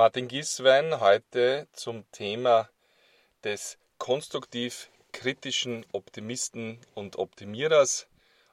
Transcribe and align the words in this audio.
Martin 0.00 0.28
Gieswein 0.28 0.98
heute 0.98 1.68
zum 1.74 2.10
Thema 2.10 2.70
des 3.44 3.76
konstruktiv 3.98 4.88
kritischen 5.12 5.84
Optimisten 5.92 6.78
und 6.94 7.18
Optimierers, 7.18 8.06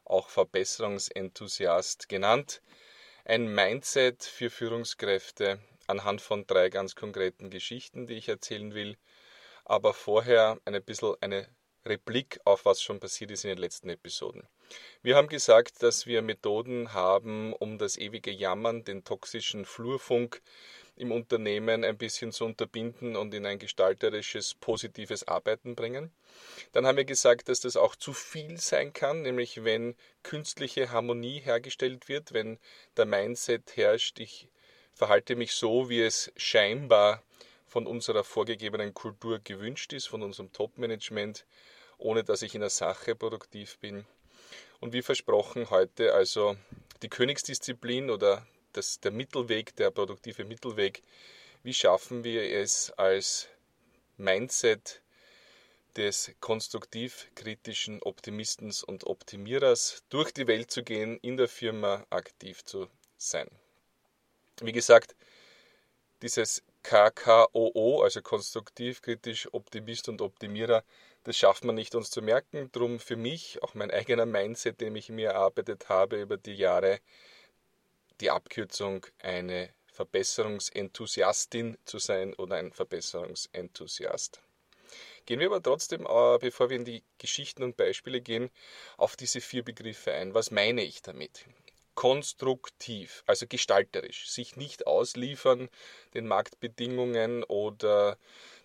auch 0.03 0.27
Verbesserungsenthusiast 0.27 2.09
genannt. 2.09 2.61
Ein 3.23 3.47
Mindset 3.47 4.25
für 4.25 4.49
Führungskräfte 4.49 5.59
anhand 5.87 6.19
von 6.19 6.45
drei 6.45 6.67
ganz 6.67 6.95
konkreten 6.95 7.49
Geschichten, 7.49 8.07
die 8.07 8.15
ich 8.15 8.27
erzählen 8.27 8.73
will. 8.73 8.97
Aber 9.63 9.93
vorher 9.93 10.59
ein 10.65 10.83
bisschen 10.83 11.15
eine 11.21 11.47
Replik 11.85 12.41
auf 12.43 12.65
was 12.65 12.81
schon 12.81 12.99
passiert 12.99 13.31
ist 13.31 13.45
in 13.45 13.51
den 13.51 13.57
letzten 13.57 13.87
Episoden. 13.87 14.45
Wir 15.01 15.15
haben 15.15 15.29
gesagt, 15.29 15.81
dass 15.81 16.05
wir 16.05 16.21
Methoden 16.21 16.93
haben, 16.93 17.53
um 17.53 17.77
das 17.77 17.97
ewige 17.97 18.31
Jammern, 18.31 18.83
den 18.83 19.05
toxischen 19.05 19.63
Flurfunk 19.63 20.41
im 20.97 21.11
Unternehmen 21.11 21.83
ein 21.83 21.97
bisschen 21.97 22.31
zu 22.31 22.45
unterbinden 22.45 23.15
und 23.15 23.33
in 23.33 23.45
ein 23.45 23.59
gestalterisches, 23.59 24.55
positives 24.55 25.27
Arbeiten 25.27 25.75
bringen. 25.75 26.11
Dann 26.71 26.85
haben 26.85 26.97
wir 26.97 27.05
gesagt, 27.05 27.49
dass 27.49 27.61
das 27.61 27.77
auch 27.77 27.95
zu 27.95 28.13
viel 28.13 28.59
sein 28.59 28.93
kann, 28.93 29.21
nämlich 29.21 29.63
wenn 29.63 29.95
künstliche 30.23 30.91
Harmonie 30.91 31.39
hergestellt 31.39 32.09
wird, 32.09 32.33
wenn 32.33 32.57
der 32.97 33.05
Mindset 33.05 33.77
herrscht, 33.77 34.19
ich 34.19 34.49
verhalte 34.93 35.35
mich 35.35 35.53
so, 35.53 35.89
wie 35.89 36.01
es 36.01 36.31
scheinbar 36.35 37.23
von 37.67 37.85
unserer 37.85 38.23
vorgegebenen 38.23 38.93
Kultur 38.93 39.39
gewünscht 39.39 39.93
ist, 39.93 40.07
von 40.07 40.23
unserem 40.23 40.51
Top-Management, 40.51 41.45
ohne 41.97 42.23
dass 42.23 42.41
ich 42.41 42.55
in 42.55 42.61
der 42.61 42.69
Sache 42.69 43.15
produktiv 43.15 43.77
bin. 43.79 44.05
Und 44.79 44.93
wie 44.93 45.01
versprochen 45.01 45.69
heute 45.69 46.13
also 46.13 46.55
die 47.01 47.09
Königsdisziplin 47.09 48.09
oder 48.09 48.47
das, 48.77 48.99
der 48.99 49.11
Mittelweg, 49.11 49.75
der 49.75 49.91
produktive 49.91 50.45
Mittelweg. 50.45 51.03
Wie 51.63 51.73
schaffen 51.73 52.23
wir 52.23 52.43
es 52.43 52.91
als 52.91 53.47
Mindset 54.17 55.01
des 55.95 56.31
konstruktiv-kritischen 56.39 58.01
Optimistens 58.03 58.83
und 58.83 59.05
Optimierers 59.05 60.03
durch 60.09 60.31
die 60.31 60.47
Welt 60.47 60.69
zu 60.69 60.83
gehen, 60.83 61.17
in 61.21 61.37
der 61.37 61.47
Firma 61.47 62.05
aktiv 62.11 62.63
zu 62.63 62.87
sein? 63.17 63.49
Wie 64.61 64.71
gesagt, 64.71 65.15
dieses 66.21 66.63
KKOO, 66.83 68.01
also 68.01 68.21
konstruktiv, 68.21 69.01
kritisch, 69.01 69.51
Optimist 69.53 70.07
und 70.07 70.21
Optimierer, 70.21 70.83
das 71.23 71.37
schafft 71.37 71.65
man 71.65 71.75
nicht 71.75 71.93
uns 71.95 72.09
zu 72.09 72.21
merken. 72.21 72.71
Drum 72.71 72.99
für 72.99 73.17
mich, 73.17 73.61
auch 73.61 73.73
mein 73.73 73.91
eigener 73.91 74.25
Mindset, 74.25 74.79
den 74.79 74.95
ich 74.95 75.09
mir 75.09 75.31
erarbeitet 75.31 75.89
habe 75.89 76.21
über 76.21 76.37
die 76.37 76.55
Jahre, 76.55 76.99
die 78.21 78.29
Abkürzung 78.29 79.05
eine 79.19 79.69
Verbesserungsenthusiastin 79.87 81.77
zu 81.85 81.99
sein 81.99 82.33
oder 82.35 82.55
ein 82.57 82.71
Verbesserungsenthusiast. 82.71 84.41
Gehen 85.25 85.39
wir 85.39 85.47
aber 85.47 85.61
trotzdem, 85.61 86.05
äh, 86.05 86.37
bevor 86.39 86.69
wir 86.69 86.77
in 86.77 86.85
die 86.85 87.03
Geschichten 87.17 87.63
und 87.63 87.75
Beispiele 87.75 88.21
gehen, 88.21 88.49
auf 88.95 89.15
diese 89.15 89.41
vier 89.41 89.63
Begriffe 89.63 90.13
ein. 90.13 90.33
Was 90.33 90.51
meine 90.51 90.83
ich 90.83 91.01
damit? 91.01 91.45
konstruktiv, 91.97 93.23
also 93.25 93.47
gestalterisch, 93.47 94.29
sich 94.29 94.55
nicht 94.55 94.85
ausliefern 94.85 95.67
den 96.13 96.27
Marktbedingungen 96.27 97.43
oder 97.43 98.19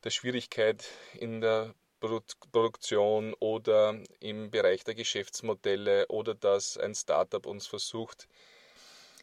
der 0.05 0.11
Schwierigkeit 0.11 0.85
in 1.15 1.41
der 1.41 1.75
Produktion 1.99 3.33
oder 3.41 3.99
im 4.21 4.51
Bereich 4.51 4.85
der 4.85 4.95
Geschäftsmodelle 4.95 6.09
oder 6.09 6.35
dass 6.35 6.77
ein 6.77 6.95
Startup 6.95 7.47
uns 7.47 7.67
versucht, 7.67 8.29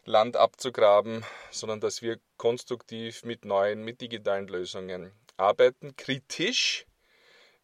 Land 0.04 0.36
abzugraben, 0.36 1.24
sondern 1.50 1.80
dass 1.80 2.02
wir 2.02 2.18
konstruktiv 2.36 3.24
mit 3.24 3.44
neuen, 3.44 3.84
mit 3.84 4.00
digitalen 4.00 4.48
Lösungen 4.48 5.12
arbeiten. 5.36 5.96
Kritisch, 5.96 6.86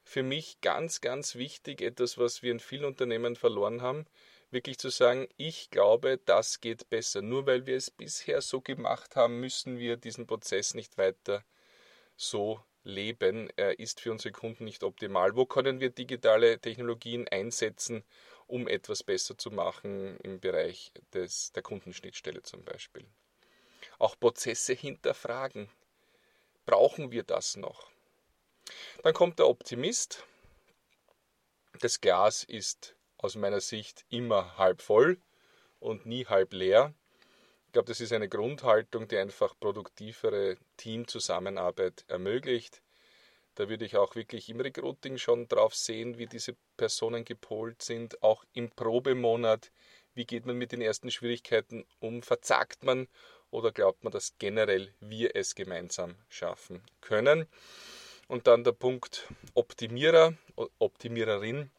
für 0.03 0.23
mich 0.23 0.61
ganz, 0.61 1.01
ganz 1.01 1.34
wichtig, 1.34 1.83
etwas, 1.83 2.19
was 2.19 2.42
wir 2.42 2.52
in 2.52 2.61
vielen 2.61 2.85
Unternehmen 2.85 3.35
verloren 3.36 3.83
haben, 3.83 4.07
wirklich 4.51 4.79
zu 4.79 4.89
sagen, 4.91 5.27
ich 5.36 5.70
glaube, 5.70 6.20
das 6.24 6.61
geht 6.61 6.89
besser. 6.89 7.23
Nur 7.23 7.47
weil 7.47 7.67
wir 7.67 7.77
es 7.77 7.91
bisher 7.91 8.41
so 8.41 8.61
gemacht 8.61 9.17
haben, 9.17 9.41
müssen 9.41 9.79
wir 9.79 9.97
diesen 9.97 10.27
Prozess 10.27 10.74
nicht 10.74 10.97
weiter 10.98 11.45
so 12.17 12.61
leben. 12.85 13.51
Er 13.57 13.79
ist 13.79 14.01
für 14.01 14.13
unsere 14.13 14.33
Kunden 14.33 14.64
nicht 14.64 14.85
optimal. 14.85 15.35
Wo 15.36 15.45
können 15.45 15.80
wir 15.80 15.91
digitale 15.91 16.61
Technologien 16.61 17.27
einsetzen, 17.29 18.05
um 18.46 18.68
etwas 18.68 19.02
besser 19.02 19.36
zu 19.36 19.51
machen 19.51 20.18
im 20.20 20.40
Bereich 20.40 20.92
des, 21.12 21.52
der 21.52 21.62
Kundenschnittstelle 21.62 22.42
zum 22.42 22.64
Beispiel? 22.64 23.07
Auch 23.98 24.18
Prozesse 24.18 24.73
hinterfragen. 24.73 25.68
Brauchen 26.64 27.11
wir 27.12 27.23
das 27.23 27.56
noch? 27.56 27.90
Dann 29.02 29.14
kommt 29.14 29.39
der 29.39 29.48
Optimist. 29.48 30.24
Das 31.80 32.01
Glas 32.01 32.42
ist 32.45 32.96
aus 33.18 33.36
meiner 33.36 33.61
Sicht 33.61 34.05
immer 34.08 34.56
halb 34.58 34.83
voll 34.83 35.20
und 35.79 36.06
nie 36.06 36.27
halb 36.27 36.52
leer. 36.52 36.95
Ich 37.67 37.73
glaube, 37.73 37.89
das 37.89 38.01
ist 38.01 38.12
eine 38.12 38.29
Grundhaltung, 38.29 39.06
die 39.08 39.18
einfach 39.18 39.55
produktivere 39.58 40.56
Teamzusammenarbeit 40.77 42.05
ermöglicht. 42.08 42.83
Da 43.56 43.70
würde 43.70 43.86
ich 43.86 43.96
auch 43.96 44.14
wirklich 44.14 44.50
im 44.50 44.61
Recruiting 44.61 45.17
schon 45.17 45.48
drauf 45.48 45.74
sehen, 45.74 46.18
wie 46.18 46.27
diese 46.27 46.55
Personen 46.77 47.24
gepolt 47.24 47.80
sind, 47.83 48.22
auch 48.22 48.44
im 48.52 48.70
Probemonat. 48.70 49.72
Wie 50.14 50.27
geht 50.27 50.44
man 50.44 50.56
mit 50.56 50.72
den 50.72 50.83
ersten 50.83 51.11
Schwierigkeiten 51.11 51.86
um? 51.98 52.22
Verzagt 52.22 52.84
man 52.84 53.08
oder 53.50 53.72
glaubt 53.72 54.05
man, 54.05 54.12
dass 54.12 54.34
generell 54.39 54.92
wir 55.00 55.34
es 55.34 55.55
gemeinsam 55.55 56.17
schaffen 56.28 56.83
können? 57.00 57.46
Und 58.28 58.46
dann 58.46 58.62
der 58.62 58.72
Punkt 58.72 59.27
Optimierer, 59.55 60.34
Optimiererin. 60.78 61.70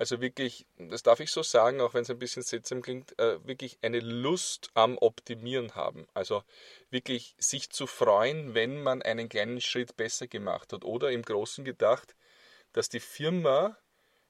Also 0.00 0.22
wirklich, 0.22 0.64
das 0.78 1.02
darf 1.02 1.20
ich 1.20 1.30
so 1.30 1.42
sagen, 1.42 1.82
auch 1.82 1.92
wenn 1.92 2.04
es 2.04 2.10
ein 2.10 2.18
bisschen 2.18 2.42
seltsam 2.42 2.80
klingt, 2.80 3.18
äh, 3.18 3.46
wirklich 3.46 3.76
eine 3.82 4.00
Lust 4.00 4.70
am 4.72 4.96
Optimieren 4.96 5.74
haben. 5.74 6.06
Also 6.14 6.42
wirklich 6.88 7.34
sich 7.36 7.68
zu 7.68 7.86
freuen, 7.86 8.54
wenn 8.54 8.82
man 8.82 9.02
einen 9.02 9.28
kleinen 9.28 9.60
Schritt 9.60 9.98
besser 9.98 10.26
gemacht 10.26 10.72
hat. 10.72 10.86
Oder 10.86 11.10
im 11.10 11.20
Großen 11.20 11.66
gedacht, 11.66 12.16
dass 12.72 12.88
die 12.88 12.98
Firma, 12.98 13.76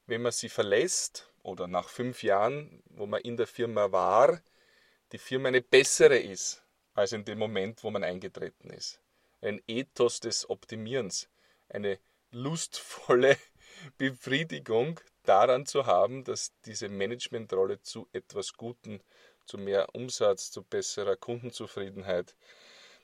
wenn 0.07 0.23
man 0.23 0.33
sie 0.33 0.49
verlässt 0.49 1.31
oder 1.45 1.69
nach 1.69 1.89
fünf 1.89 2.25
Jahren, 2.25 2.83
wo 2.87 3.07
man 3.07 3.21
in 3.21 3.37
der 3.37 3.47
Firma 3.47 3.93
war, 3.93 4.43
die 5.13 5.19
Firma 5.19 5.51
eine 5.51 5.63
bessere 5.63 6.19
ist 6.19 6.65
als 6.95 7.13
in 7.13 7.25
dem 7.25 7.39
Moment, 7.39 7.85
wo 7.85 7.93
man 7.93 8.03
eingetreten 8.03 8.71
ist. 8.71 9.01
Ein 9.41 9.63
Ethos 9.69 10.19
des 10.19 10.51
Optimierens, 10.51 11.29
eine 11.69 12.01
lustvolle 12.33 13.37
Befriedigung 13.99 14.99
daran 15.25 15.67
zu 15.67 15.87
haben, 15.87 16.25
dass 16.25 16.53
diese 16.65 16.89
Managementrolle 16.89 17.81
zu 17.83 18.09
etwas 18.13 18.55
Guten, 18.55 19.01
zu 19.47 19.59
mehr 19.59 19.95
Umsatz, 19.95 20.51
zu 20.51 20.63
besserer 20.63 21.17
Kundenzufriedenheit, 21.17 22.35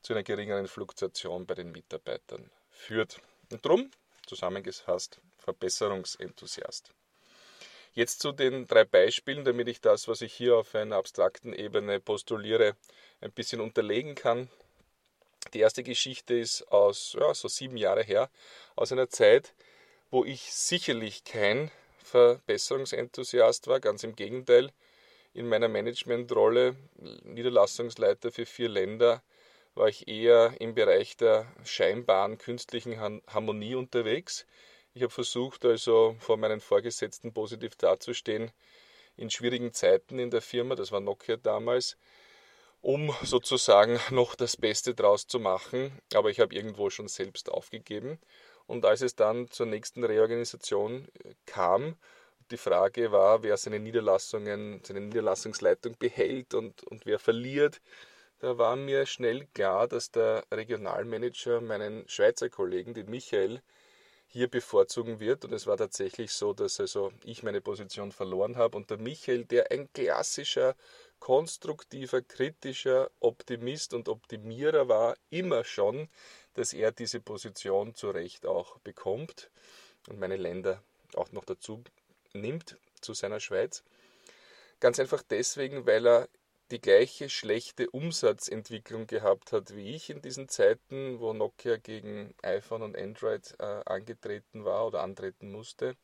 zu 0.02 0.12
einer 0.12 0.22
geringeren 0.22 0.68
Fluktuation 0.68 1.46
bei 1.46 1.54
den 1.54 1.72
Mitarbeitern 1.72 2.50
führt. 2.70 3.20
Und 3.50 3.64
darum, 3.64 3.90
zusammengefasst, 4.26 5.20
Verbesserungsenthusiast. 5.38 6.92
Jetzt 7.94 8.20
zu 8.20 8.32
den 8.32 8.66
drei 8.66 8.84
Beispielen, 8.84 9.44
damit 9.44 9.68
ich 9.68 9.80
das, 9.80 10.06
was 10.06 10.20
ich 10.20 10.32
hier 10.34 10.56
auf 10.56 10.74
einer 10.74 10.96
abstrakten 10.96 11.52
Ebene 11.52 11.98
postuliere, 11.98 12.76
ein 13.20 13.32
bisschen 13.32 13.60
unterlegen 13.60 14.14
kann. 14.14 14.50
Die 15.54 15.60
erste 15.60 15.82
Geschichte 15.82 16.34
ist 16.34 16.70
aus 16.70 17.16
ja, 17.18 17.32
so 17.32 17.48
sieben 17.48 17.76
Jahre 17.76 18.02
her, 18.02 18.28
aus 18.74 18.92
einer 18.92 19.08
Zeit, 19.08 19.54
wo 20.10 20.24
ich 20.24 20.52
sicherlich 20.52 21.24
kein 21.24 21.70
Verbesserungsenthusiast 22.06 23.66
war, 23.66 23.80
ganz 23.80 24.04
im 24.04 24.14
Gegenteil. 24.14 24.70
In 25.34 25.48
meiner 25.48 25.68
Managementrolle, 25.68 26.76
Niederlassungsleiter 27.24 28.30
für 28.30 28.46
vier 28.46 28.68
Länder, 28.68 29.22
war 29.74 29.88
ich 29.88 30.08
eher 30.08 30.54
im 30.60 30.74
Bereich 30.74 31.16
der 31.16 31.52
scheinbaren 31.64 32.38
künstlichen 32.38 32.98
Harmonie 33.26 33.74
unterwegs. 33.74 34.46
Ich 34.94 35.02
habe 35.02 35.12
versucht, 35.12 35.64
also 35.66 36.16
vor 36.20 36.38
meinen 36.38 36.60
Vorgesetzten 36.60 37.34
positiv 37.34 37.74
dazustehen 37.74 38.52
in 39.16 39.28
schwierigen 39.28 39.72
Zeiten 39.72 40.18
in 40.18 40.30
der 40.30 40.42
Firma, 40.42 40.74
das 40.74 40.92
war 40.92 41.00
Nokia 41.00 41.36
damals, 41.36 41.96
um 42.82 43.14
sozusagen 43.22 43.98
noch 44.10 44.34
das 44.34 44.56
Beste 44.56 44.94
draus 44.94 45.26
zu 45.26 45.40
machen. 45.40 46.00
Aber 46.14 46.30
ich 46.30 46.40
habe 46.40 46.54
irgendwo 46.54 46.88
schon 46.88 47.08
selbst 47.08 47.50
aufgegeben 47.50 48.18
und 48.66 48.84
als 48.84 49.00
es 49.02 49.14
dann 49.14 49.50
zur 49.50 49.66
nächsten 49.66 50.04
Reorganisation 50.04 51.06
äh, 51.24 51.34
kam, 51.46 51.96
die 52.50 52.56
Frage 52.56 53.10
war, 53.12 53.42
wer 53.42 53.56
seine 53.56 53.80
Niederlassungen, 53.80 54.80
seine 54.84 55.00
Niederlassungsleitung 55.00 55.96
behält 55.98 56.54
und, 56.54 56.82
und 56.84 57.04
wer 57.04 57.18
verliert, 57.18 57.80
da 58.38 58.58
war 58.58 58.76
mir 58.76 59.06
schnell 59.06 59.46
klar, 59.54 59.88
dass 59.88 60.10
der 60.10 60.44
Regionalmanager 60.52 61.60
meinen 61.60 62.08
Schweizer 62.08 62.50
Kollegen, 62.50 62.94
den 62.94 63.10
Michael, 63.10 63.62
hier 64.28 64.48
bevorzugen 64.48 65.20
wird. 65.20 65.44
Und 65.44 65.52
es 65.52 65.66
war 65.66 65.76
tatsächlich 65.76 66.32
so, 66.32 66.52
dass 66.52 66.78
also 66.78 67.12
ich 67.24 67.42
meine 67.42 67.60
Position 67.60 68.12
verloren 68.12 68.56
habe 68.56 68.76
und 68.76 68.90
der 68.90 68.98
Michael, 68.98 69.46
der 69.46 69.70
ein 69.70 69.90
klassischer 69.92 70.76
konstruktiver, 71.18 72.20
kritischer 72.20 73.10
Optimist 73.20 73.94
und 73.94 74.08
Optimierer 74.08 74.88
war, 74.88 75.16
immer 75.30 75.64
schon, 75.64 76.08
dass 76.56 76.72
er 76.72 76.90
diese 76.90 77.20
Position 77.20 77.94
zu 77.94 78.10
Recht 78.10 78.46
auch 78.46 78.78
bekommt 78.78 79.50
und 80.08 80.18
meine 80.18 80.36
Länder 80.36 80.82
auch 81.14 81.30
noch 81.32 81.44
dazu 81.44 81.84
nimmt 82.32 82.76
zu 83.00 83.14
seiner 83.14 83.40
Schweiz. 83.40 83.84
Ganz 84.80 84.98
einfach 84.98 85.22
deswegen, 85.22 85.86
weil 85.86 86.06
er 86.06 86.28
die 86.70 86.80
gleiche 86.80 87.28
schlechte 87.28 87.88
Umsatzentwicklung 87.90 89.06
gehabt 89.06 89.52
hat 89.52 89.76
wie 89.76 89.94
ich 89.94 90.10
in 90.10 90.20
diesen 90.20 90.48
Zeiten, 90.48 91.20
wo 91.20 91.32
Nokia 91.32 91.76
gegen 91.76 92.34
iPhone 92.42 92.82
und 92.82 92.96
Android 92.96 93.54
äh, 93.58 93.82
angetreten 93.84 94.64
war 94.64 94.86
oder 94.86 95.02
antreten 95.02 95.52
musste. 95.52 95.94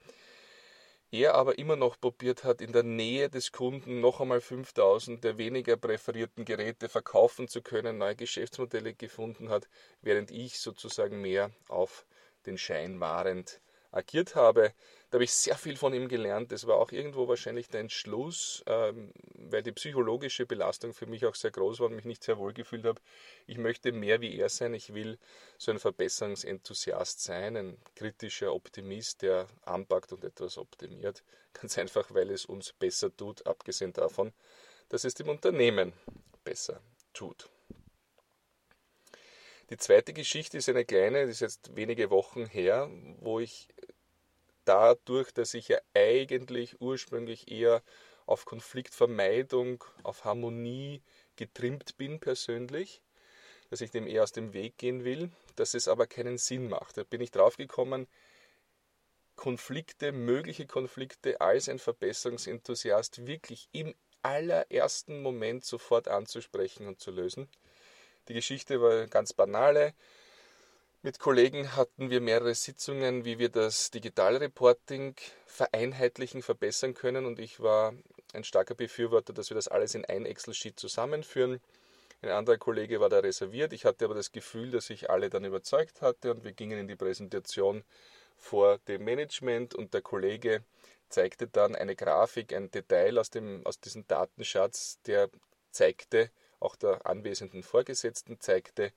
Er 1.15 1.35
aber 1.35 1.59
immer 1.59 1.77
noch 1.77 2.01
probiert 2.01 2.43
hat, 2.43 2.63
in 2.63 2.73
der 2.73 2.85
Nähe 2.85 3.29
des 3.29 3.53
Kunden 3.53 4.01
noch 4.01 4.23
einmal 4.23 4.41
5000 4.41 5.23
der 5.23 5.37
weniger 5.37 5.77
präferierten 5.77 6.47
Geräte 6.47 6.89
verkaufen 6.89 7.49
zu 7.49 7.61
können, 7.61 7.99
neue 7.99 8.17
Geschäftsmodelle 8.17 8.95
gefunden 8.95 9.51
hat, 9.51 9.69
während 10.01 10.31
ich 10.31 10.59
sozusagen 10.59 11.21
mehr 11.21 11.51
auf 11.69 12.07
den 12.47 12.57
Schein 12.57 12.99
wahrend 12.99 13.61
agiert 13.93 14.35
habe. 14.35 14.73
Da 15.11 15.17
habe 15.17 15.25
ich 15.25 15.33
sehr 15.33 15.57
viel 15.57 15.77
von 15.77 15.93
ihm 15.93 16.09
gelernt. 16.09 16.51
Das 16.53 16.67
war 16.67 16.77
auch 16.77 16.91
irgendwo 16.91 17.29
wahrscheinlich 17.29 17.69
der 17.69 17.81
Entschluss, 17.81 18.65
ähm, 18.67 19.13
weil 19.35 19.63
die 19.63 19.73
psychologische 19.73 20.47
Belastung 20.47 20.95
für 20.95 21.07
mich 21.07 21.27
auch 21.27 21.35
sehr 21.35 21.51
groß 21.51 21.81
war 21.81 21.89
und 21.89 21.97
mich 21.97 22.07
nicht 22.07 22.25
sehr 22.25 22.39
wohl 22.39 22.55
gefühlt 22.55 22.85
habe. 22.87 23.01
Ich 23.47 23.59
möchte 23.59 23.93
mehr 23.93 24.21
wie 24.23 24.39
er 24.39 24.49
sein. 24.49 24.73
Ich 24.73 24.95
will 24.95 25.19
so 25.59 25.71
ein 25.71 25.79
Verbesserungsenthusiast 25.79 27.23
sein, 27.23 27.57
ein 27.57 27.77
kritischer 27.95 28.55
Optimist, 28.55 29.23
der 29.23 29.47
anpackt 29.67 30.13
und 30.13 30.25
etwas 30.25 30.57
optimiert. 30.57 31.23
Ganz 31.53 31.77
einfach, 31.77 32.13
weil 32.15 32.31
es 32.31 32.47
uns 32.47 32.73
besser 32.73 33.15
tut, 33.15 33.47
abgesehen 33.47 33.93
davon, 33.93 34.33
dass 34.89 35.05
es 35.05 35.15
dem 35.15 35.29
Unternehmen 35.29 35.93
besser 36.43 36.81
tut. 37.13 37.52
Die 39.73 39.79
zweite 39.79 40.13
Geschichte 40.13 40.59
ist 40.59 40.69
eine 40.69 40.85
kleine, 40.85 41.25
die 41.25 41.31
ist 41.31 41.41
jetzt 41.41 41.75
wenige 41.75 42.11
Wochen 42.11 42.45
her, 42.45 42.91
wo 43.21 43.41
ich 43.41 43.69
dadurch, 44.67 45.33
dass 45.33 45.55
ich 45.55 45.69
ja 45.69 45.79
eigentlich 45.95 46.79
ursprünglich 46.83 47.51
eher 47.51 47.83
auf 48.27 48.45
Konfliktvermeidung, 48.45 49.83
auf 50.03 50.27
Harmonie 50.27 51.01
getrimmt 51.37 51.97
bin 51.97 52.21
persönlich, 52.21 53.01
dass 53.71 53.81
ich 53.81 53.91
dem 53.91 54.07
eher 54.07 54.25
aus 54.25 54.33
dem 54.33 54.53
Weg 54.53 54.77
gehen 54.77 55.05
will, 55.05 55.31
dass 55.57 55.73
es 55.73 55.89
aber 55.89 56.07
keinen 56.07 56.37
Sinn 56.37 56.69
macht. 56.69 56.99
Da 56.99 57.05
bin 57.05 57.23
ich 57.23 57.31
draufgekommen, 57.31 58.09
Konflikte, 59.37 60.13
mögliche 60.13 60.67
Konflikte 60.67 61.41
als 61.41 61.71
ein 61.71 61.79
Verbesserungsenthusiast 61.79 63.27
wirklich 63.27 63.71
im 63.73 63.95
allerersten 64.21 65.23
Moment 65.23 65.65
sofort 65.65 66.09
anzusprechen 66.09 66.87
und 66.89 67.01
zu 67.01 67.11
lösen. 67.11 67.49
Die 68.29 68.35
Geschichte 68.35 68.81
war 68.81 69.07
ganz 69.09 69.33
banale. 69.33 69.95
Mit 71.03 71.19
Kollegen 71.19 71.75
hatten 71.75 72.11
wir 72.11 72.21
mehrere 72.21 72.55
Sitzungen, 72.55 73.25
wie 73.25 73.41
wir 73.41 73.49
das 73.49 73.91
Digitalreporting 73.91 75.17
vereinheitlichen, 75.47 76.43
verbessern 76.43 76.95
können 76.95 77.27
und 77.27 77.41
ich 77.41 77.59
war 77.59 77.93
ein 78.33 78.45
starker 78.45 78.77
Befürworter, 78.77 79.33
dass 79.33 79.51
wir 79.51 79.57
das 79.57 79.67
alles 79.67 79.97
in 79.97 80.05
ein 80.05 80.27
Excel-Sheet 80.27 80.79
zusammenführen. 80.79 81.61
Ein 82.23 82.31
anderer 82.31 82.57
Kollege 82.57 83.01
war 83.01 83.09
da 83.09 83.19
reserviert. 83.19 83.73
Ich 83.73 83.85
hatte 83.85 84.05
aber 84.05 84.15
das 84.15 84.31
Gefühl, 84.31 84.71
dass 84.71 84.91
ich 84.91 85.11
alle 85.11 85.29
dann 85.29 85.45
überzeugt 85.45 86.03
hatte 86.03 86.31
und 86.31 86.45
wir 86.45 86.53
gingen 86.53 86.79
in 86.79 86.87
die 86.87 86.95
Präsentation 86.95 87.83
vor 88.37 88.79
dem 88.87 89.03
Management 89.03 89.75
und 89.75 89.93
der 89.93 90.03
Kollege 90.03 90.63
zeigte 91.09 91.49
dann 91.49 91.75
eine 91.75 91.97
Grafik, 91.97 92.55
ein 92.55 92.71
Detail 92.71 93.19
aus, 93.19 93.31
dem, 93.31 93.67
aus 93.67 93.81
diesem 93.81 94.07
Datenschatz, 94.07 95.01
der 95.07 95.29
zeigte, 95.73 96.31
auch 96.63 96.77
der 96.77 97.07
anwesenden 97.07 97.63
Vorgesetzten 97.63 98.41
zeigte, 98.41 98.93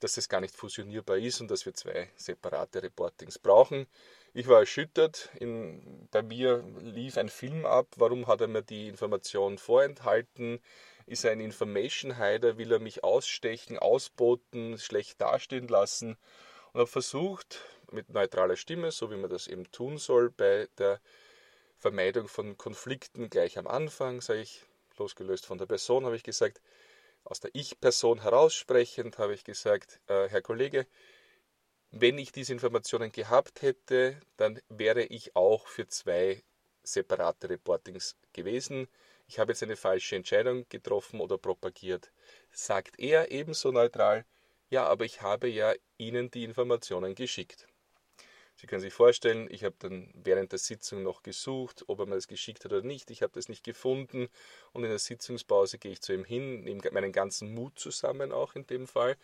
dass 0.00 0.16
es 0.16 0.28
gar 0.28 0.40
nicht 0.40 0.56
fusionierbar 0.56 1.18
ist 1.18 1.40
und 1.40 1.50
dass 1.50 1.66
wir 1.66 1.74
zwei 1.74 2.10
separate 2.16 2.82
Reportings 2.82 3.38
brauchen. 3.38 3.86
Ich 4.34 4.48
war 4.48 4.60
erschüttert. 4.60 5.30
In, 5.38 6.08
bei 6.10 6.22
mir 6.22 6.64
lief 6.80 7.18
ein 7.18 7.28
Film 7.28 7.66
ab. 7.66 7.86
Warum 7.96 8.26
hat 8.26 8.40
er 8.40 8.48
mir 8.48 8.62
die 8.62 8.88
Information 8.88 9.58
vorenthalten? 9.58 10.60
Ist 11.06 11.24
er 11.24 11.32
ein 11.32 11.40
Information 11.40 12.18
Hider? 12.18 12.56
Will 12.56 12.72
er 12.72 12.78
mich 12.78 13.04
ausstechen, 13.04 13.78
ausboten, 13.78 14.78
schlecht 14.78 15.20
dastehen 15.20 15.68
lassen? 15.68 16.16
Und 16.72 16.80
habe 16.80 16.86
versucht, 16.86 17.60
mit 17.90 18.08
neutraler 18.08 18.56
Stimme, 18.56 18.90
so 18.90 19.10
wie 19.10 19.16
man 19.16 19.28
das 19.28 19.46
eben 19.46 19.70
tun 19.70 19.98
soll, 19.98 20.30
bei 20.30 20.68
der 20.78 21.00
Vermeidung 21.76 22.28
von 22.28 22.56
Konflikten 22.56 23.28
gleich 23.28 23.58
am 23.58 23.66
Anfang, 23.66 24.20
sage 24.22 24.40
ich, 24.40 24.62
losgelöst 24.96 25.44
von 25.46 25.58
der 25.58 25.66
Person, 25.66 26.06
habe 26.06 26.16
ich 26.16 26.22
gesagt, 26.22 26.62
aus 27.24 27.40
der 27.40 27.50
Ich-Person 27.54 28.22
heraussprechend 28.22 29.18
habe 29.18 29.34
ich 29.34 29.44
gesagt, 29.44 30.00
äh, 30.06 30.28
Herr 30.28 30.42
Kollege, 30.42 30.86
wenn 31.90 32.18
ich 32.18 32.32
diese 32.32 32.52
Informationen 32.52 33.12
gehabt 33.12 33.62
hätte, 33.62 34.18
dann 34.36 34.60
wäre 34.68 35.02
ich 35.04 35.36
auch 35.36 35.66
für 35.68 35.86
zwei 35.86 36.42
separate 36.82 37.50
Reportings 37.50 38.16
gewesen. 38.32 38.88
Ich 39.26 39.38
habe 39.38 39.52
jetzt 39.52 39.62
eine 39.62 39.76
falsche 39.76 40.16
Entscheidung 40.16 40.66
getroffen 40.68 41.20
oder 41.20 41.38
propagiert. 41.38 42.10
Sagt 42.50 42.98
er 42.98 43.30
ebenso 43.30 43.70
neutral, 43.72 44.24
ja, 44.70 44.86
aber 44.86 45.04
ich 45.04 45.20
habe 45.20 45.48
ja 45.48 45.74
Ihnen 45.98 46.30
die 46.30 46.44
Informationen 46.44 47.14
geschickt. 47.14 47.66
Sie 48.56 48.66
können 48.66 48.80
sich 48.80 48.92
vorstellen, 48.92 49.48
ich 49.50 49.64
habe 49.64 49.74
dann 49.78 50.10
während 50.14 50.52
der 50.52 50.58
Sitzung 50.58 51.02
noch 51.02 51.22
gesucht, 51.22 51.84
ob 51.88 51.98
er 51.98 52.06
mir 52.06 52.14
das 52.14 52.28
geschickt 52.28 52.64
hat 52.64 52.72
oder 52.72 52.82
nicht. 52.82 53.10
Ich 53.10 53.22
habe 53.22 53.32
das 53.32 53.48
nicht 53.48 53.64
gefunden 53.64 54.28
und 54.72 54.84
in 54.84 54.90
der 54.90 54.98
Sitzungspause 54.98 55.78
gehe 55.78 55.92
ich 55.92 56.00
zu 56.00 56.12
ihm 56.12 56.24
hin, 56.24 56.62
nehme 56.62 56.82
meinen 56.92 57.12
ganzen 57.12 57.54
Mut 57.54 57.78
zusammen 57.78 58.30
auch 58.32 58.54
in 58.54 58.66
dem 58.66 58.86
Fall 58.86 59.16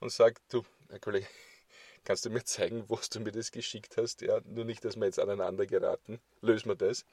und 0.00 0.10
sage, 0.10 0.36
du, 0.50 0.64
Herr 0.90 1.00
Kollege, 1.00 1.26
kannst 2.04 2.24
du 2.24 2.30
mir 2.30 2.44
zeigen, 2.44 2.84
wo 2.88 2.98
du 3.10 3.20
mir 3.20 3.32
das 3.32 3.50
geschickt 3.50 3.96
hast? 3.96 4.20
Ja, 4.20 4.40
nur 4.44 4.64
nicht, 4.64 4.84
dass 4.84 4.96
wir 4.96 5.06
jetzt 5.06 5.18
aneinander 5.18 5.66
geraten. 5.66 6.20
Lösen 6.40 6.68
wir 6.68 6.76
das. 6.76 7.04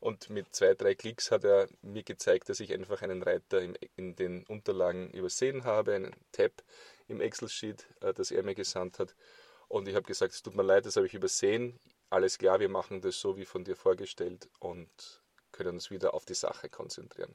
Und 0.00 0.30
mit 0.30 0.54
zwei, 0.54 0.74
drei 0.74 0.94
Klicks 0.94 1.32
hat 1.32 1.44
er 1.44 1.68
mir 1.82 2.04
gezeigt, 2.04 2.48
dass 2.48 2.60
ich 2.60 2.72
einfach 2.72 3.02
einen 3.02 3.22
Reiter 3.22 3.60
in, 3.96 4.14
den 4.14 4.44
Unterlagen 4.44 5.10
übersehen 5.10 5.64
habe, 5.64 5.94
einen 5.94 6.14
Tab 6.30 6.52
im 7.08 7.20
Excel-Sheet, 7.20 7.86
äh, 8.00 8.14
das 8.14 8.30
er 8.30 8.44
mir 8.44 8.54
gesandt 8.54 9.00
hat. 9.00 9.16
Und 9.68 9.86
ich 9.86 9.94
habe 9.94 10.06
gesagt, 10.06 10.32
es 10.34 10.42
tut 10.42 10.54
mir 10.54 10.62
leid, 10.62 10.86
das 10.86 10.96
habe 10.96 11.06
ich 11.06 11.14
übersehen. 11.14 11.78
Alles 12.10 12.38
klar, 12.38 12.58
wir 12.58 12.70
machen 12.70 13.00
das 13.02 13.20
so 13.20 13.36
wie 13.36 13.44
von 13.44 13.64
dir 13.64 13.76
vorgestellt 13.76 14.48
und 14.60 15.22
können 15.52 15.74
uns 15.74 15.90
wieder 15.90 16.14
auf 16.14 16.24
die 16.24 16.34
Sache 16.34 16.68
konzentrieren. 16.68 17.34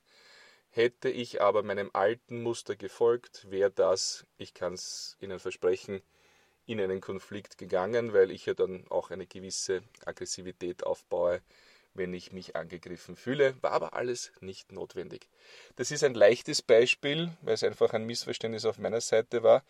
Hätte 0.70 1.10
ich 1.10 1.42
aber 1.42 1.62
meinem 1.62 1.92
alten 1.94 2.42
Muster 2.42 2.76
gefolgt, 2.76 3.50
wäre 3.52 3.70
das, 3.70 4.26
ich 4.38 4.56
kann 4.56 4.74
es 4.74 5.16
Ihnen 5.22 5.40
versprechen, 5.40 6.02
in 6.66 6.80
einen 6.80 7.02
Konflikt 7.02 7.60
gegangen, 7.60 8.14
weil 8.14 8.32
ich 8.32 8.48
ja 8.48 8.56
dann 8.56 8.88
auch 8.90 9.12
eine 9.12 9.28
gewisse 9.28 9.84
Aggressivität 10.06 10.84
aufbaue, 10.84 11.42
wenn 11.94 12.14
ich 12.14 12.32
mich 12.32 12.56
angegriffen 12.56 13.16
fühle. 13.16 13.56
War 13.62 13.72
aber 13.72 13.94
alles 13.94 14.32
nicht 14.42 14.72
notwendig. 14.72 15.28
Das 15.76 15.92
ist 15.92 16.04
ein 16.04 16.14
leichtes 16.14 16.62
Beispiel, 16.62 17.32
weil 17.42 17.54
es 17.54 17.64
einfach 17.64 17.94
ein 17.94 18.06
Missverständnis 18.06 18.66
auf 18.66 18.78
meiner 18.78 19.02
Seite 19.02 19.44
war 19.44 19.64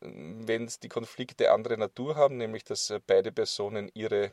wenn 0.00 0.70
die 0.82 0.88
Konflikte 0.88 1.50
andere 1.50 1.78
Natur 1.78 2.16
haben, 2.16 2.36
nämlich 2.36 2.64
dass 2.64 2.90
äh, 2.90 3.00
beide 3.04 3.32
Personen 3.32 3.90
ihre 3.94 4.32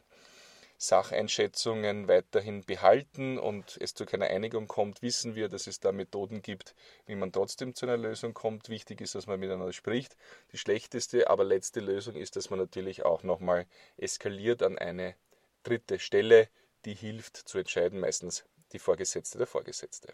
Sacheinschätzungen 0.77 2.07
weiterhin 2.07 2.63
behalten 2.63 3.38
und 3.38 3.77
es 3.79 3.93
zu 3.93 4.05
keiner 4.05 4.25
Einigung 4.25 4.67
kommt, 4.67 5.03
wissen 5.03 5.36
wir, 5.36 5.48
dass 5.48 5.67
es 5.67 5.79
da 5.79 5.91
Methoden 5.91 6.41
gibt, 6.41 6.74
wie 7.05 7.13
man 7.13 7.31
trotzdem 7.31 7.75
zu 7.75 7.86
einer 7.86 7.98
Lösung 7.98 8.33
kommt. 8.33 8.67
Wichtig 8.67 9.00
ist, 9.00 9.13
dass 9.13 9.27
man 9.27 9.39
miteinander 9.39 9.74
spricht. 9.74 10.17
Die 10.51 10.57
schlechteste, 10.57 11.29
aber 11.29 11.43
letzte 11.43 11.81
Lösung 11.81 12.15
ist, 12.15 12.36
dass 12.36 12.50
man 12.50 12.57
natürlich 12.57 13.05
auch 13.05 13.21
nochmal 13.21 13.67
eskaliert 13.98 14.63
an 14.63 14.79
eine 14.79 15.13
dritte 15.62 16.00
Stelle, 16.00 16.50
die 16.85 16.93
hilft 16.93 17.38
zu 17.38 17.57
entscheiden, 17.57 18.00
meistens 18.00 18.43
die 18.73 18.79
Vorgesetzte 18.79 19.38
der 19.38 19.47
Vorgesetzte. 19.47 20.13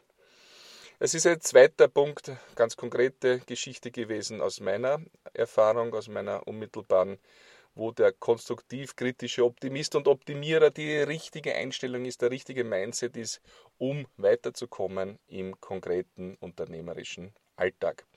Es 1.00 1.14
ist 1.14 1.28
ein 1.28 1.40
zweiter 1.42 1.88
Punkt, 1.88 2.32
ganz 2.56 2.76
konkrete 2.76 3.40
Geschichte 3.46 3.92
gewesen 3.92 4.42
aus 4.42 4.60
meiner 4.60 5.00
Erfahrung, 5.34 5.94
aus 5.94 6.08
meiner 6.08 6.48
unmittelbaren, 6.48 7.20
wo 7.76 7.92
der 7.92 8.12
konstruktiv-kritische 8.12 9.46
Optimist 9.46 9.96
und 9.96 10.08
Optimierer 10.08 10.72
die 10.72 10.98
richtige 10.98 11.54
Einstellung 11.54 12.06
ist, 12.06 12.24
der 12.24 12.32
richtige 12.32 12.64
Mindset 12.64 13.16
ist, 13.16 13.42
um 13.78 14.08
weiterzukommen 14.18 15.20
im 15.28 15.62
konkreten 15.62 16.36
unternehmerischen 16.40 17.32
Alltag. 17.56 18.08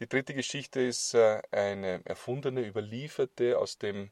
Die 0.00 0.08
dritte 0.08 0.34
Geschichte 0.34 0.80
ist 0.80 1.14
äh, 1.14 1.40
eine 1.52 2.00
erfundene, 2.04 2.66
überlieferte 2.66 3.56
aus 3.56 3.78
dem 3.78 4.10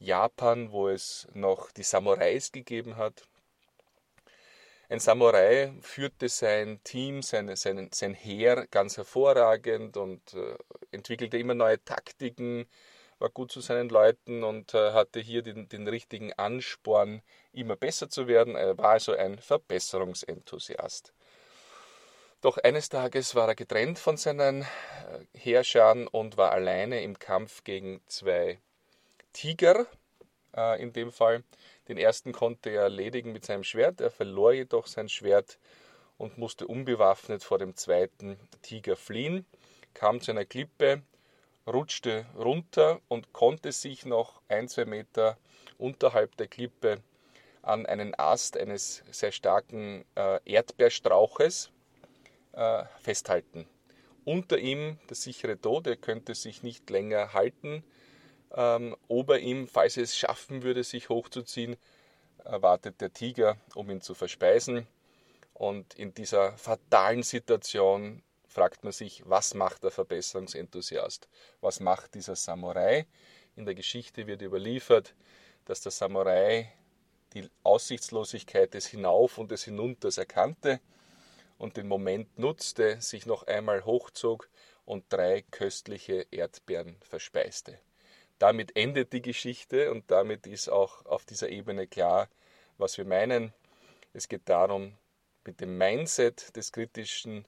Japan, 0.00 0.72
wo 0.72 0.88
es 0.88 1.28
noch 1.34 1.70
die 1.70 1.82
Samurais 1.82 2.50
gegeben 2.52 2.96
hat, 2.96 3.22
ein 4.90 4.98
Samurai 4.98 5.72
führte 5.82 6.28
sein 6.28 6.82
Team, 6.82 7.22
sein, 7.22 7.54
sein, 7.54 7.90
sein 7.94 8.12
Heer 8.12 8.66
ganz 8.72 8.96
hervorragend 8.96 9.96
und 9.96 10.34
äh, 10.34 10.56
entwickelte 10.90 11.38
immer 11.38 11.54
neue 11.54 11.80
Taktiken, 11.84 12.66
war 13.20 13.28
gut 13.28 13.52
zu 13.52 13.60
seinen 13.60 13.88
Leuten 13.88 14.42
und 14.42 14.74
äh, 14.74 14.90
hatte 14.90 15.20
hier 15.20 15.42
den, 15.42 15.68
den 15.68 15.86
richtigen 15.86 16.32
Ansporn, 16.32 17.22
immer 17.52 17.76
besser 17.76 18.08
zu 18.08 18.26
werden. 18.26 18.56
Er 18.56 18.78
war 18.78 18.90
also 18.90 19.12
ein 19.12 19.38
Verbesserungsenthusiast. 19.38 21.12
Doch 22.40 22.58
eines 22.58 22.88
Tages 22.88 23.36
war 23.36 23.46
er 23.46 23.54
getrennt 23.54 24.00
von 24.00 24.16
seinen 24.16 24.62
äh, 24.62 24.66
Herrschern 25.38 26.08
und 26.08 26.36
war 26.36 26.50
alleine 26.50 27.02
im 27.04 27.16
Kampf 27.16 27.62
gegen 27.62 28.00
zwei 28.08 28.58
Tiger. 29.32 29.86
Äh, 30.56 30.82
in 30.82 30.92
dem 30.92 31.12
Fall. 31.12 31.44
Den 31.88 31.96
ersten 31.96 32.32
konnte 32.32 32.70
er 32.70 32.82
erledigen 32.82 33.32
mit 33.32 33.44
seinem 33.44 33.64
Schwert, 33.64 34.00
er 34.00 34.10
verlor 34.10 34.52
jedoch 34.52 34.86
sein 34.86 35.08
Schwert 35.08 35.58
und 36.18 36.38
musste 36.38 36.66
unbewaffnet 36.66 37.44
vor 37.44 37.58
dem 37.58 37.76
zweiten 37.76 38.38
Tiger 38.62 38.96
fliehen, 38.96 39.46
kam 39.94 40.20
zu 40.20 40.32
einer 40.32 40.44
Klippe, 40.44 41.02
rutschte 41.66 42.26
runter 42.36 43.00
und 43.08 43.32
konnte 43.32 43.72
sich 43.72 44.04
noch 44.04 44.42
ein, 44.48 44.68
zwei 44.68 44.84
Meter 44.84 45.38
unterhalb 45.78 46.36
der 46.36 46.48
Klippe 46.48 47.02
an 47.62 47.86
einen 47.86 48.18
Ast 48.18 48.56
eines 48.56 49.02
sehr 49.10 49.32
starken 49.32 50.04
äh, 50.16 50.40
Erdbeerstrauches 50.44 51.70
äh, 52.52 52.84
festhalten. 53.00 53.66
Unter 54.24 54.58
ihm 54.58 54.98
der 55.08 55.16
sichere 55.16 55.60
Tod, 55.60 55.86
er 55.86 55.96
könnte 55.96 56.34
sich 56.34 56.62
nicht 56.62 56.88
länger 56.90 57.32
halten. 57.32 57.84
Ähm, 58.52 58.96
ober 59.08 59.38
ihm, 59.38 59.68
falls 59.68 59.96
er 59.96 60.02
es 60.02 60.16
schaffen 60.16 60.62
würde, 60.62 60.82
sich 60.84 61.08
hochzuziehen, 61.08 61.76
wartet 62.44 63.00
der 63.00 63.12
Tiger, 63.12 63.56
um 63.74 63.90
ihn 63.90 64.00
zu 64.00 64.14
verspeisen. 64.14 64.86
Und 65.54 65.94
in 65.94 66.14
dieser 66.14 66.56
fatalen 66.56 67.22
Situation 67.22 68.22
fragt 68.48 68.82
man 68.82 68.92
sich, 68.92 69.22
was 69.28 69.54
macht 69.54 69.84
der 69.84 69.90
Verbesserungsenthusiast? 69.90 71.28
Was 71.60 71.80
macht 71.80 72.14
dieser 72.14 72.34
Samurai? 72.34 73.06
In 73.56 73.66
der 73.66 73.74
Geschichte 73.74 74.26
wird 74.26 74.42
überliefert, 74.42 75.14
dass 75.66 75.82
der 75.82 75.92
Samurai 75.92 76.72
die 77.34 77.48
Aussichtslosigkeit 77.62 78.74
des 78.74 78.86
Hinauf 78.86 79.38
und 79.38 79.50
des 79.50 79.64
Hinunters 79.64 80.18
erkannte 80.18 80.80
und 81.58 81.76
den 81.76 81.86
Moment 81.86 82.38
nutzte, 82.38 83.00
sich 83.00 83.26
noch 83.26 83.46
einmal 83.46 83.84
hochzog 83.84 84.48
und 84.84 85.04
drei 85.10 85.42
köstliche 85.50 86.26
Erdbeeren 86.30 86.96
verspeiste. 87.02 87.78
Damit 88.40 88.74
endet 88.74 89.12
die 89.12 89.20
Geschichte 89.20 89.90
und 89.90 90.10
damit 90.10 90.46
ist 90.46 90.70
auch 90.70 91.04
auf 91.04 91.26
dieser 91.26 91.50
Ebene 91.50 91.86
klar, 91.86 92.26
was 92.78 92.96
wir 92.96 93.04
meinen. 93.04 93.52
Es 94.14 94.28
geht 94.28 94.48
darum, 94.48 94.96
mit 95.44 95.60
dem 95.60 95.76
Mindset 95.76 96.56
des 96.56 96.72
kritischen, 96.72 97.46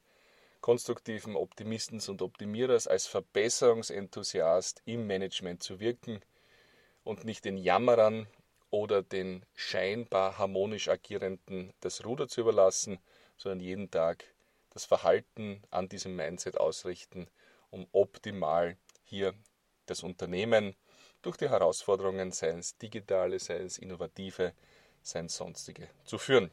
konstruktiven 0.61 1.35
Optimistens 1.35 2.11
und 2.11 2.21
Optimierers 2.21 2.87
als 2.87 3.07
Verbesserungsenthusiast 3.07 4.83
im 4.85 5.07
Management 5.07 5.63
zu 5.63 5.81
wirken 5.81 6.21
und 7.05 7.25
nicht 7.25 7.47
den 7.47 7.57
Jammerern 7.57 8.27
oder 8.69 9.03
den 9.03 9.47
scheinbar 9.55 10.37
harmonisch 10.37 10.89
agierenden 10.89 11.73
das 11.81 12.05
Ruder 12.05 12.29
zu 12.29 12.43
überlassen, 12.43 12.99
sondern 13.39 13.61
jeden 13.61 13.91
Tag 13.91 14.25
das 14.69 14.85
Verhalten 14.85 15.63
an 15.71 15.89
diesem 15.89 16.17
Mindset 16.17 16.59
ausrichten, 16.59 17.29
um 17.71 17.87
optimal 17.93 18.77
hier 19.05 19.33
das 19.87 20.03
Unternehmen 20.03 20.77
durch 21.23 21.37
die 21.37 21.49
Herausforderungen, 21.49 22.33
seien 22.33 22.59
es 22.59 22.77
digitale, 22.77 23.39
seien 23.39 23.67
es 23.67 23.79
innovative, 23.79 24.53
seien 25.03 25.27
es 25.27 25.37
sonstige, 25.37 25.89
zu 26.05 26.19
führen. 26.19 26.51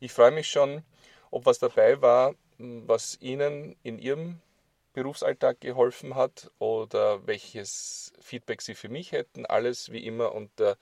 Ich 0.00 0.12
freue 0.12 0.32
mich 0.32 0.48
schon, 0.48 0.82
ob 1.30 1.46
was 1.46 1.58
dabei 1.58 2.02
war, 2.02 2.34
was 2.58 3.18
Ihnen 3.20 3.76
in 3.82 3.98
Ihrem 3.98 4.40
Berufsalltag 4.92 5.60
geholfen 5.60 6.16
hat 6.16 6.50
oder 6.58 7.26
welches 7.26 8.12
Feedback 8.20 8.62
Sie 8.62 8.74
für 8.74 8.88
mich 8.88 9.12
hätten. 9.12 9.46
Alles 9.46 9.92
wie 9.92 10.04
immer 10.04 10.34
unter 10.34 10.76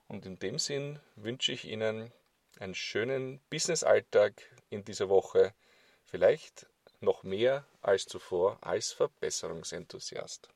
Und 0.08 0.28
in 0.28 0.38
dem 0.38 0.60
Sinn 0.60 1.00
wünsche 1.16 1.52
ich 1.52 1.66
Ihnen 1.66 2.12
einen 2.60 2.76
schönen 2.76 3.40
Business-Alltag 3.50 4.44
in 4.70 4.86
dieser 4.86 5.10
Woche. 5.10 5.56
Vielleicht 6.04 6.68
noch 7.02 7.24
mehr 7.24 7.66
als 7.82 8.06
zuvor 8.06 8.58
als 8.62 8.92
Verbesserungsenthusiast. 8.94 10.50